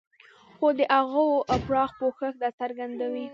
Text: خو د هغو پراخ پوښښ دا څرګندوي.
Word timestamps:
خو 0.57 0.67
د 0.77 0.79
هغو 0.97 1.27
پراخ 1.65 1.89
پوښښ 1.99 2.33
دا 2.43 2.49
څرګندوي. 2.59 3.25